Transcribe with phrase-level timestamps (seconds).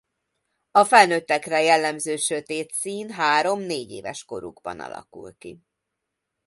[0.71, 5.61] A felnőttekre jellemző sötét szín három-négyéves korukban alakul ki.